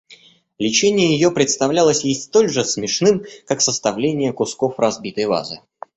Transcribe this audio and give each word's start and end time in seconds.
Лечение 0.57 1.13
ее 1.13 1.29
представлялось 1.29 2.03
ей 2.05 2.15
столь 2.15 2.49
же 2.49 2.65
смешным, 2.65 3.23
как 3.45 3.61
составление 3.61 4.33
кусков 4.33 4.79
разбитой 4.79 5.27
вазы. 5.27 5.61